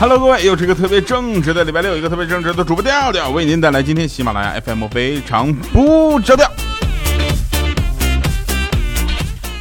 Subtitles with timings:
[0.00, 6.48] Hello，各位，又是一个特别正直的礼拜六，一个特别正直的主播调调，为您带来今天喜马拉雅 FM 非常不着调。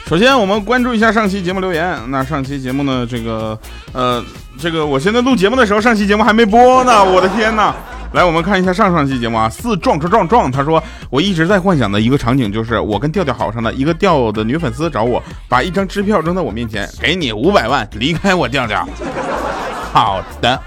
[0.07, 1.99] 首先，我们关注一下上期节目留言。
[2.07, 3.59] 那上期节目呢，这个
[3.91, 4.23] 呃，
[4.57, 7.03] 这个我现在录节目的时候，上期节目还没播呢。
[7.03, 7.75] 我的天哪！
[8.13, 18.87] 来，我们看一下上上期节目啊，四壮壮壮壮，他说我一直在幻想的一个场景就是我跟调调好上了，一个调的女粉丝找我，把一张支票扔在我面前，给你五百万，离开我调调。
[19.91, 20.57] 好的。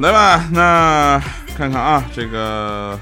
[0.00, 1.22] 来吧，那
[1.56, 2.98] 看看啊，这个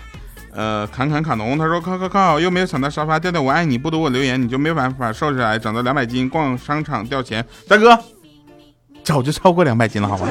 [0.60, 7.98] 呃，侃侃卡农他说靠靠靠，又没有抢到沙发，调调我爱你，不读我留言你就没办法瘦下来，长到两百斤，逛商场掉钱，大哥，
[9.02, 10.28] 早就超过两百斤了，好吗？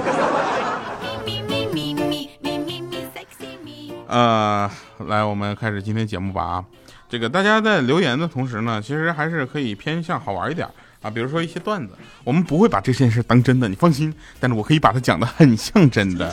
[4.06, 4.70] 呃，
[5.08, 6.64] 来，我们开始今天节目吧啊。
[7.09, 10.68] 这个大家在留言的同时呢，其实还是可以偏向好玩一点
[11.02, 14.14] 啊，比如说一些段子，我们不会把这件事当真的，你放心。
[14.40, 16.31] 但是我可以把它讲的很像真的。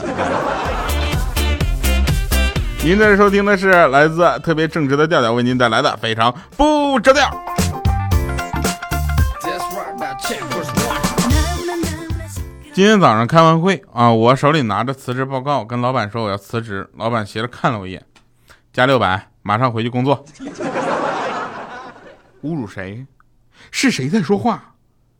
[2.87, 7.29] 您在收听的是来自特别正直的调调为您带来的非常不着调。
[12.73, 16.89] 今天早上开完会啊，我手里拿着辞职报告，跟老板说我要辞职。
[16.95, 18.01] 老板斜着看了我一眼，
[18.71, 20.23] 加六百，马上回去工作。
[22.43, 23.05] 侮辱谁？
[23.69, 24.75] 是谁在说话？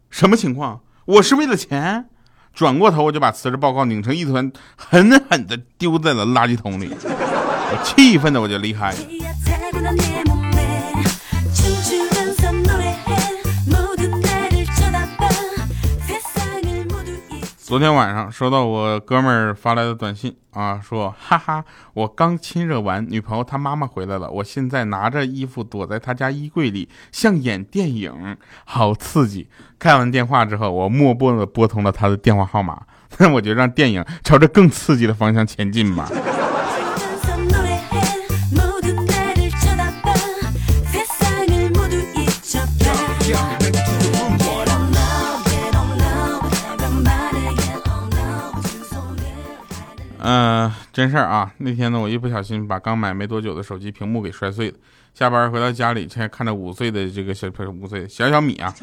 [0.10, 0.80] 什么情况？
[1.04, 2.06] 我是为了钱？
[2.54, 6.95] 转过头我就把辞职报告拧成一团，狠狠地丢在了垃圾桶里。
[7.70, 8.94] 我气愤的我就离开。
[17.58, 29.49] 昨天晚上收到我哥们儿发来的短信啊，说哈哈，我刚亲热完，女朋友她妈妈回来了，我现在拿着衣服躲在她家衣柜里，像演电影，好刺激。
[29.78, 32.84] 看完电话之后，我默默的拨通了她的电话号码，
[33.20, 36.10] 那我就让电影朝着更刺激的方向前进吧。
[50.20, 51.54] 嗯、真事儿啊！
[51.60, 54.77] 那天呢，我一不小心把刚买没多久的手机屏幕给摔碎了。
[55.14, 58.73] 下班回到家里，现在看着五岁的这个小不是五岁的小小米啊，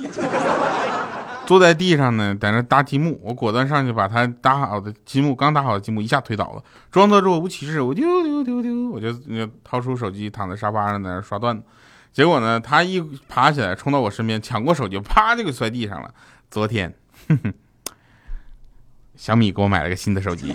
[1.45, 3.21] 坐在地上呢，在那搭积木。
[3.23, 9.13] 我果断上去把他搭好的积木，刚搭好的积木一下推倒了，装作若无其事，我丢丢丢丢，我就
[9.63, 11.63] 掏出手机躺在沙发上在那刷段子。
[12.15, 16.15] 结果呢，他一爬起来冲到我身边，抢过手机，啪就给摔地上了。
[16.49, 16.95] 昨天，
[17.29, 17.53] 哼
[19.19, 20.55] 小米给我买了个新的手机。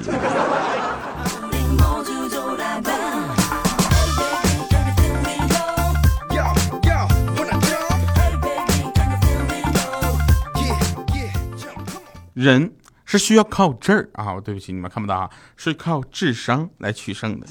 [12.33, 12.71] 人
[13.03, 14.39] 是需要靠这儿啊！
[14.39, 17.45] 对不起，你们看不到啊，是靠智商来取胜的。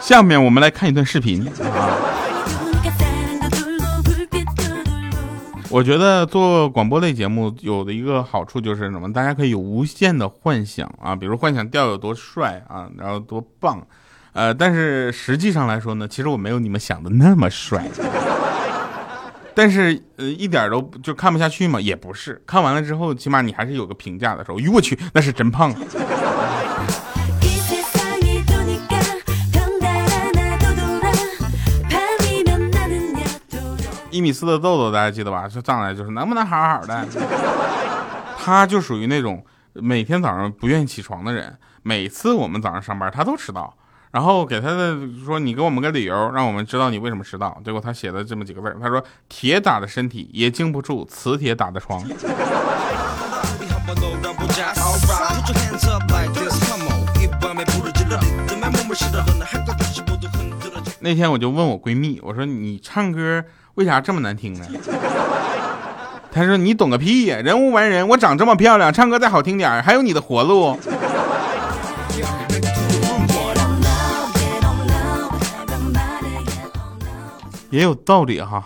[0.00, 2.11] 下面我们来看一段视频啊。
[5.72, 13.80] 我觉得做广播类节目有的一个好处就是什么，大家可以有无限的幻想啊，比如幻想调有多帅啊，然后多棒，
[14.34, 17.88] 呃，但是实际上来说呢，其实我没有你们想的那么帅。
[19.54, 21.80] 但是呃，一点都就看不下去嘛？
[21.80, 24.60] 也不是，看完了之后，起码你还是有个评价的时候。
[24.60, 25.78] 哟我去，那是真胖啊！
[34.12, 35.48] 一米四的豆豆，大家记得吧？
[35.48, 37.04] 就上来就是能不能好好的。
[38.38, 43.74] 他就属于那种每天早上不愿意起床的人，每次我们早上上班他都迟到。
[44.10, 47.58] 然后给他的说：‘你给我们个理由，让我们知道你为什么迟到’。
[47.64, 52.04] 结果他写的这么几个字，他说：‘铁打的身体也经不住磁铁打的床’。
[61.00, 63.42] 那天我就问我闺蜜，我说：‘你唱歌……’
[63.74, 64.66] 为啥这么难听呢？
[66.30, 70.78] 他说你懂个屁呀、人无完人，我长这么漂亮，唱歌再好听点儿还有你的活路。
[77.70, 78.62] 也有道理哈。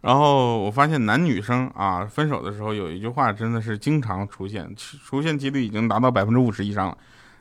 [0.00, 6.96] 然后我发现男女生啊分手的时候有一句话真的是经常出现，出现几率已经达到百分之五十以上了。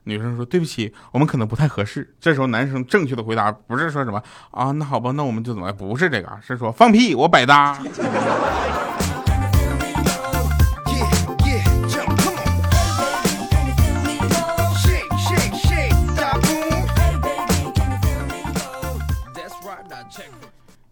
[0.06, 2.14] 女生说对不起，我们可能不太合适。
[2.20, 4.22] 这时候男生正确的回答不是说什么
[4.52, 5.72] 啊，那好吧，那我们就怎么？
[5.74, 7.78] 不是这个，是说放屁，我百搭。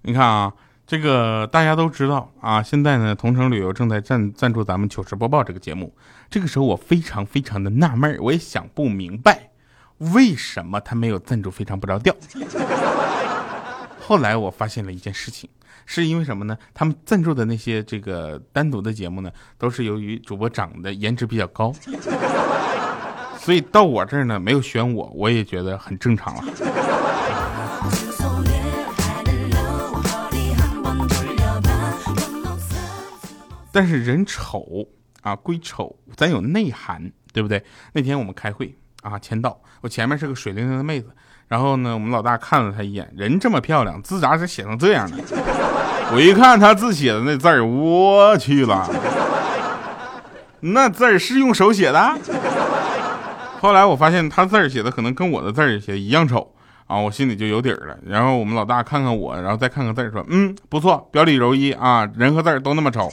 [0.03, 0.51] 你看啊，
[0.91, 5.95] 这个大家都知道啊，现在呢，同城旅游正在赞赞助咱们糗事播报这个节目。
[6.29, 9.51] 这个时候我非常非常的纳闷，我也想不明白，
[9.99, 12.13] 为什么他没有赞助非常不着调。
[14.05, 15.49] 后来我发现了一件事情，
[15.85, 16.57] 是因为什么呢？
[16.73, 21.73] 他们赞助的那些这个单独的节目呢，都是由于主播长得颜值比较高，
[23.39, 26.43] 所以到我这儿呢没有选我，我也觉得很正常了。
[33.71, 34.65] 但是人丑
[35.21, 37.63] 啊归丑，咱有内涵，对不对？
[37.93, 41.09] 那天我们开会啊，签到，我前面是个水灵灵的妹子，
[41.47, 45.17] 然后呢，我们老大看了她一眼，人这么漂亮，字咋是写成这样的？
[46.13, 48.89] 我一看她字写的那字儿，我去了，
[50.59, 52.17] 那字儿是用手写的？
[53.61, 56.53] 后来我发现她字儿写的可能跟我的字儿写的一样丑
[56.87, 57.97] 啊，我心里就有底儿了。
[58.05, 63.09] 然后我们老大看看我，然后再看看字儿，说：“嗯，不错，表里如一啊，人和字儿都那么丑。”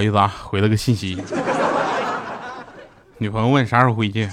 [0.00, 1.22] 好意思啊，回了个信息。
[3.18, 4.26] 女朋友问啥时候回去，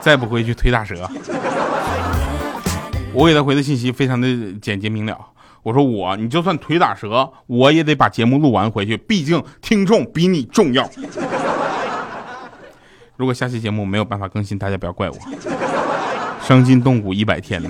[0.00, 1.06] 再不回去腿打折。
[3.12, 4.26] 我给她回的信息非常的
[4.62, 5.14] 简洁明了，
[5.62, 10.88] 我说我你就算腿打折，我也得把节目录完回去，毕竟听众比你重要。
[13.18, 15.16] 如果下期节目没有办法更新，大家不要怪我。
[16.40, 17.68] 伤筋动骨一百天呢。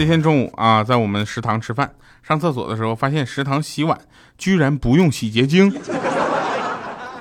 [0.00, 1.92] 那天中午啊，在我们食堂吃饭，
[2.22, 4.00] 上厕所的时候发现食堂洗碗
[4.38, 5.70] 居然不用洗洁精，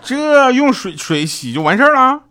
[0.02, 2.22] 这用水水洗就完事儿了。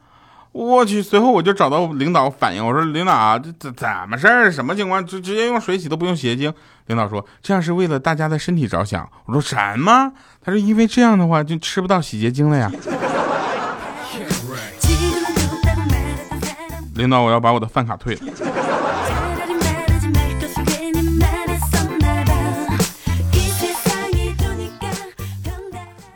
[0.52, 4.50] 我去，随后我就找到领导反映，我说领导，这怎怎么事儿？
[4.50, 5.06] 什么情况？
[5.06, 6.50] 直直接用水洗都不用洗洁精？
[6.86, 9.06] 领导说这样是为了大家的身体着想。
[9.26, 10.10] 我说什么？
[10.42, 12.72] 他说因为这样的话就吃不到洗洁精了呀。
[16.94, 18.20] 领导，我要把我的饭卡退了。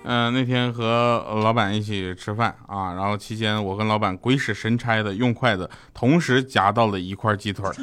[0.04, 7.68] 嗯那天和老板一起吃饭啊然后期间我跟老板鬼使神差的用筷子同时夹到了一块鸡腿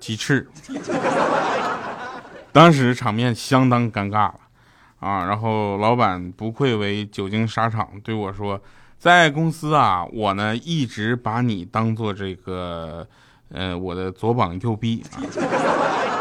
[0.00, 0.46] 鸡翅。
[2.52, 4.30] 当时场面相当尴尬
[4.98, 8.60] 啊然后老板不愧为久经沙场对我说
[8.98, 13.06] 在公司啊我呢一直把你当做这个
[13.50, 16.15] 呃我的左膀右臂啊。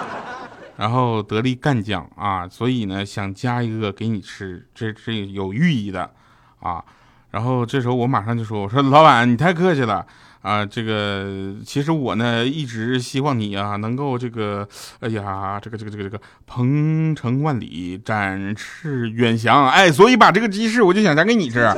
[0.77, 6.12] 然后得力干将啊，所以呢想加一个给你吃，这这有寓意的
[6.60, 6.83] 啊。
[7.31, 10.06] 然后这时候我马上就说：“我说老板，你太客气了
[10.42, 14.65] 啊，这个其实我呢一直希望你啊能够这个，
[15.01, 21.70] 哎呀，这个这个这个这个鹏程万里，展翅远翔，哎，所以把这个鸡翅我就想加给你吃。”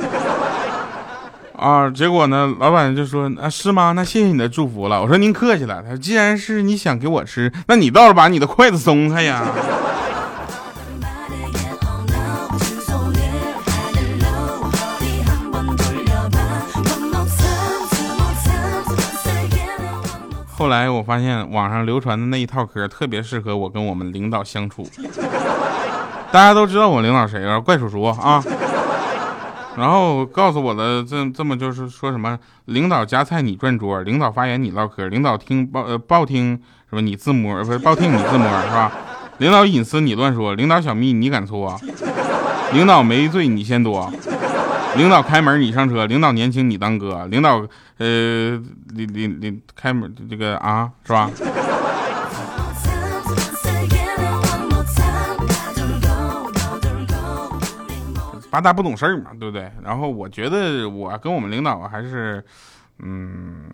[1.58, 3.90] 啊，结果呢，老板就说啊，是吗？
[3.90, 5.02] 那谢谢你的祝福了。
[5.02, 5.82] 我说您客气了。
[5.82, 9.44] 他说既然是你想给我吃，那你倒是把你的筷子松开呀。
[20.56, 24.88] 后来我发现网上流传的那一套嗑特别适合我跟我们领导相处。
[26.30, 27.58] 大家都知道我领导谁啊？
[27.58, 28.42] 怪叔叔啊。
[29.78, 38.90] 然后告诉我的这这么就是说什么领导夹菜你转桌，领导发言你唠嗑，领导听报呃报听什么你自摸不是报听你自摸是吧？
[39.38, 41.80] 领导隐私你乱说，领导小秘你敢搓，
[42.72, 44.12] 领导没罪你先多，
[44.96, 47.64] 领导开门你上车，领导年轻你当哥，领导
[47.98, 48.60] 呃
[48.94, 51.30] 领领领开门这个啊是吧？
[58.50, 59.70] 八大不懂事儿嘛，对不对？
[59.82, 62.42] 然后我觉得我跟我们领导还是，
[62.98, 63.70] 嗯，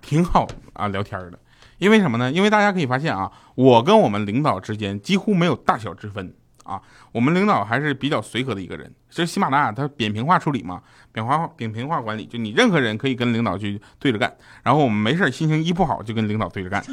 [0.00, 1.38] 挺好啊聊天的，
[1.78, 2.30] 因为什么呢？
[2.30, 8.92] 因为大家可以发现啊，我跟我们领导之间几乎没有大小之分啊，我们领导还是比较随和的一个人。
[9.08, 14.30] 这喜马拉雅它扁平化处理嘛，扁化扁平化管理，就你任何人可以跟领导去对着干，
[14.62, 16.84] 然后我们没事心情一不好就跟领导对着干。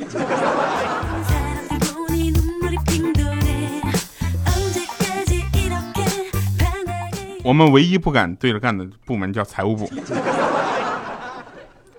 [7.50, 9.89] 我们唯一不敢对着干的部门叫财务部，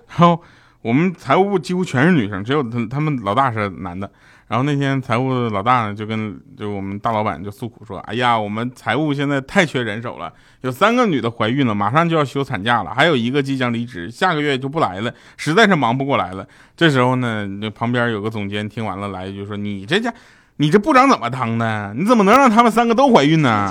[0.07, 0.41] 然后
[0.81, 4.09] 我们财务部几乎全是女生，只有他他们老大是男的。
[4.47, 10.31] 然后那天财务老大呢就跟就我们大老板就诉苦说：“哎呀，我们财务现在太缺人手了，
[10.61, 20.13] 有三个女的怀孕了，马上就要休产假了，还有一个即将离职，下个月就不来了，实在是忙不过来了。”这时候呢，那旁边有个总监听完了来一句说：“你这家，
[20.55, 21.93] 你这部长怎么当的？
[21.93, 23.69] 你怎么能让他们三个都怀孕呢？”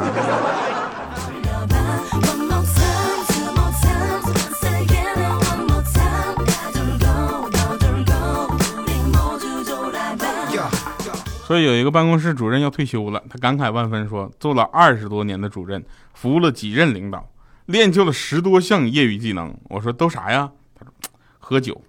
[11.51, 17.29] 说有一个办公室主任要退休了，他感慨万分说，做了二十多年的主任，服务了几任领导，
[17.67, 19.53] 练就了十多项业余技能。
[19.65, 20.49] 我说都啥呀？
[20.79, 20.93] 他说
[21.41, 21.83] 喝酒、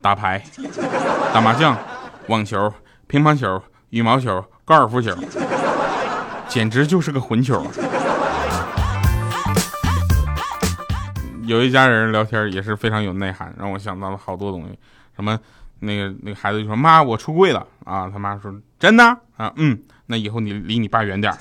[0.00, 0.40] 打牌、
[1.34, 1.76] 打麻将、
[2.28, 2.72] 网球、
[3.08, 5.12] 乒乓球、羽毛球、高尔夫球，
[6.46, 7.66] 简直就是个混球。
[11.46, 14.78] 有一家人聊天也是非常有内涵，让我想到了好多东西，
[15.16, 15.36] 什么
[15.80, 19.04] 那个那个孩子就说妈我出柜了啊，他妈说真的
[19.36, 21.38] 啊嗯，那以后你离你爸远点儿。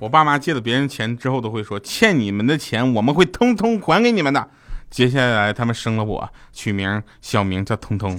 [0.00, 4.48] 我爸妈借了别人钱之后都会说欠你们的钱我们会通通还给你们的。
[4.90, 8.18] 接下来他们生了我，取名小名叫通通。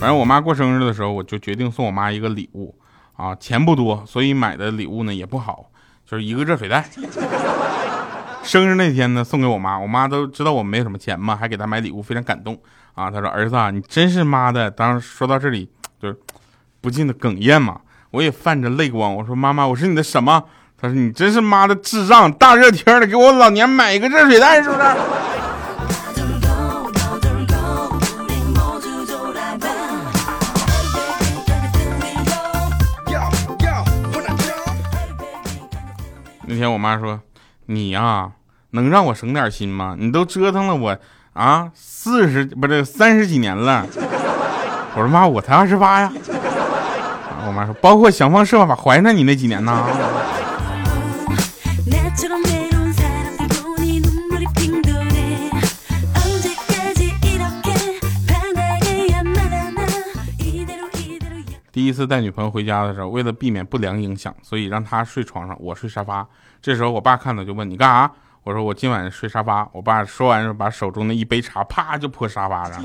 [0.00, 2.74] 反正我妈过生日的时候，我就决定送我妈一个礼物
[3.16, 5.66] 啊，钱不多，所以买的礼物呢也不好，
[6.06, 6.88] 就是一个热水袋。
[8.42, 12.58] 生日那天呢，送给我妈，我妈都知道我没什么钱嘛，还给她买礼物，非常感动
[12.94, 13.10] 啊。
[13.10, 15.68] 她说：“儿子啊，你真是妈的。”当时说到这里，
[16.00, 16.18] 就是
[16.80, 17.82] 不禁的哽咽嘛。
[18.10, 20.42] 我也泛着泪光，我说：“妈妈，我是你的什么？”
[20.80, 24.82] 她说：“你真是妈的智障，大热天的给我老娘买一个热水袋，是不是？”
[36.60, 37.18] 天我妈说
[37.66, 38.30] ：“你呀、
[38.70, 39.96] 能让我省点心吗？
[39.98, 40.98] 你都折腾了我
[41.32, 43.86] 啊四十不是三十几年了。”
[44.94, 46.12] 我说：“妈，我才二十八呀。”
[47.46, 49.82] 我妈说：“包括想方设法怀上你那几年呢。
[61.80, 66.28] 第一次带女朋友回家的时候，为了避免不良影响，所以让她睡床上，我睡沙发。
[66.60, 68.12] 这时候我爸看到就问你干啥，
[68.44, 69.66] 我说我今晚睡沙发。
[69.72, 72.82] 我爸说完就把手中的一杯茶啪就泼沙发上。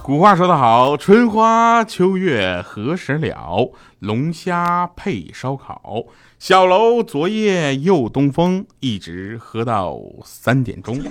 [0.00, 3.72] 古话说得好，春花秋月何时了。
[4.00, 6.04] 龙虾配烧烤，
[6.38, 11.02] 小楼昨夜又东风，一直喝到三点钟。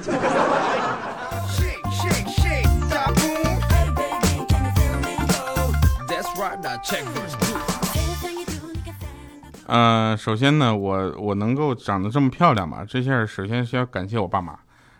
[9.69, 12.85] 嗯，首先呢，我我能够长得这么漂亮吧？
[12.87, 14.57] 这下首先是要感谢我爸妈，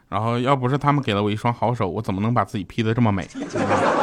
[0.09, 3.25] 然后要不是他们给了我一双好手，我怎么能把自己 P 的这么美？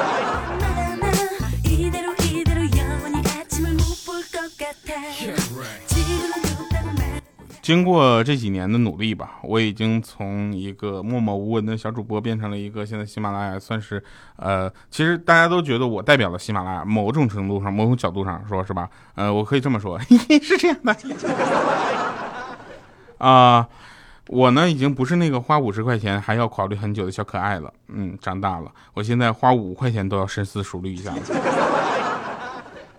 [7.64, 14.04] 经过这几年的努力吧，我已经从一个默默无闻的小主播变成了一个现在喜马拉雅算是，
[14.36, 18.86] 呃，其实大家都觉得我代表了喜马拉雅，某种程度上、某种角度上说是吧？
[19.14, 19.98] 呃，我可以这么说，
[20.42, 20.94] 是这样的。
[23.16, 23.66] 啊、
[24.28, 31.63] 我呢已经不是那个花五十块钱还要考虑很久的小可爱了，嗯，长大了，我现在花五块钱都要深思熟虑一下了。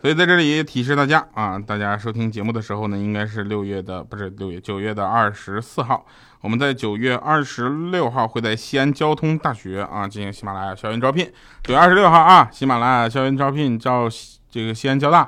[0.06, 6.06] 所以在这里也提示大家啊大家收听节目的时候呢应该是六月的不是六月九月的二十四号。
[6.42, 11.26] 我们在九月二十六号会在西安交通大学啊进行喜马拉雅校园招聘。
[11.64, 14.08] 九月二十六号啊喜马拉雅校园招聘到
[14.52, 15.28] 这个西安交大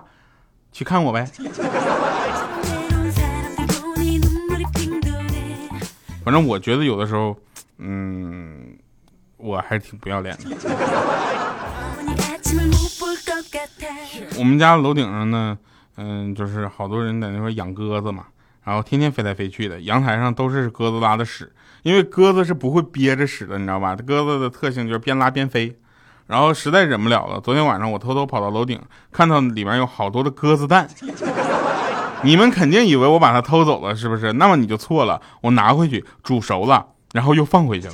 [0.72, 1.28] 去看我呗。
[6.24, 7.36] 反正我觉得有的时候
[7.80, 8.78] 嗯
[9.38, 11.47] 我还是挺不要脸的。
[14.38, 15.58] 我们家楼顶上呢，
[15.96, 18.26] 嗯，就是好多人在那块养鸽子嘛。
[18.64, 21.52] 然后天天飞来飞去的，阳台上都是鸽子拉的屎，
[21.84, 23.96] 因为鸽子是不会憋着屎的，你知道吧？
[23.96, 25.74] 鸽子的特性就是边拉边飞。
[26.28, 28.82] 然后实在忍不了了，昨天晚上我偷偷跑到楼顶，
[29.14, 30.86] 看到里面有好多的鸽子蛋。
[32.24, 34.34] 你们肯定以为我把它偷走了，是不是？
[34.34, 37.94] 那么你就错了，我拿回去煮熟了，然后又放回去了。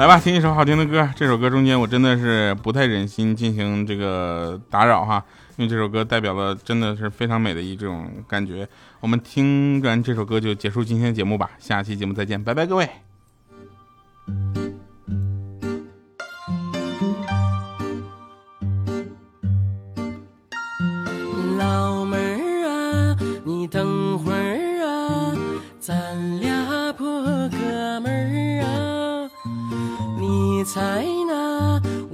[0.00, 1.06] 来吧，听一首好听的歌。
[1.14, 5.22] 这首歌中间我真的是不太忍心进行这个打扰哈，
[5.58, 8.66] 因为这首歌代表了真的是非常美的一种感觉。
[9.00, 12.88] 我们听完这首歌就结束今天的节目吧，下期节目再见，拜拜各位。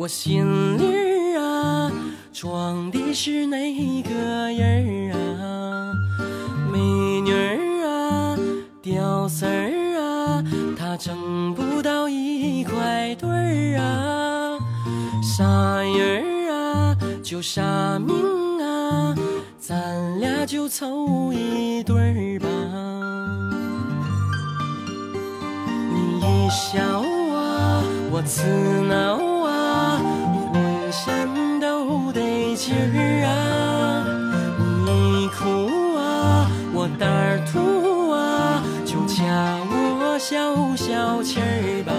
[0.07, 1.91] 我心里儿啊
[2.33, 3.57] 装的是哪
[4.05, 4.11] 个
[4.53, 5.93] 人儿啊？
[6.73, 6.79] 美
[7.23, 8.39] 女儿啊，
[8.81, 10.45] 屌丝儿啊，
[10.79, 14.57] 他挣不到一块堆儿啊，
[15.25, 15.45] 啥
[15.83, 18.15] 人儿啊就啥命
[18.63, 19.13] 啊。
[19.59, 22.47] 咱俩就凑一对儿吧。
[25.91, 26.81] 你一笑
[27.35, 27.83] 啊，
[28.13, 28.47] 我刺
[28.83, 29.26] 挠
[40.29, 41.93] 消消气儿吧。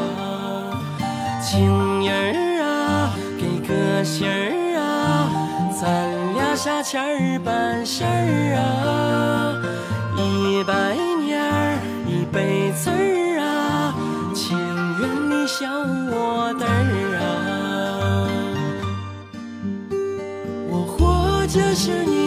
[1.42, 5.32] 情人儿啊，给个信儿啊，
[5.80, 5.88] 咱。
[6.58, 9.56] 啥钱儿办事儿啊？
[10.18, 13.94] 一百年儿一辈子儿啊，
[14.36, 14.58] 情
[15.00, 15.70] 愿你笑
[16.12, 18.28] 我嘚儿啊！
[20.70, 22.27] 我活着是你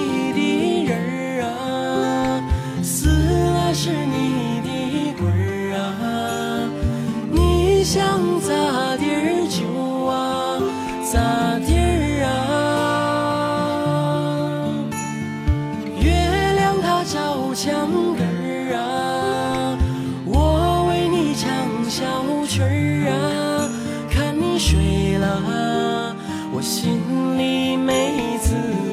[26.53, 27.01] 我心
[27.39, 28.90] 里没滋味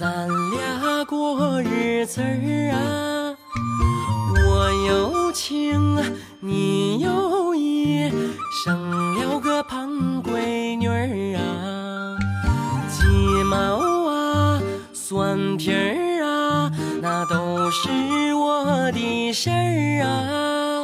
[0.00, 3.36] 咱俩过日子儿啊。
[4.34, 5.94] 我有情，
[6.40, 8.10] 你有意，
[8.64, 9.90] 生了个胖
[10.22, 12.16] 闺女儿啊。
[12.88, 13.04] 鸡
[13.44, 14.62] 毛啊，
[14.94, 17.90] 蒜皮儿啊，那都是
[18.32, 20.82] 我的事儿啊。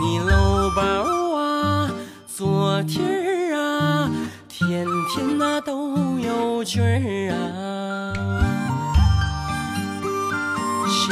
[0.00, 1.90] 你搂包啊，
[2.26, 4.10] 做题儿啊。
[4.48, 7.63] 天天那都有趣儿啊！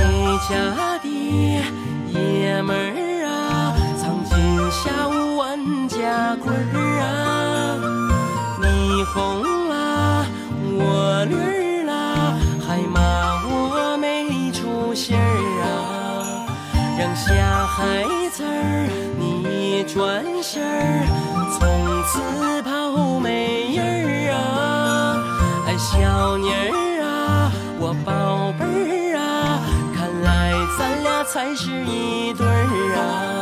[0.03, 0.11] 谁
[0.49, 1.07] 家的
[2.11, 4.35] 爷们儿啊，藏金
[4.73, 5.57] 下午万
[5.89, 7.79] 家棍儿啊？
[8.61, 10.27] 你红啦，
[10.75, 12.35] 我绿儿啦，
[12.67, 12.99] 还骂
[13.47, 15.21] 我没出息儿
[15.63, 15.71] 啊！
[16.99, 21.07] 扔下孩子儿，你转身儿，
[21.57, 25.23] 从此跑没人儿啊！
[25.69, 26.32] 哎，小
[31.33, 33.42] 才是一对儿啊！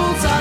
[0.00, 0.39] time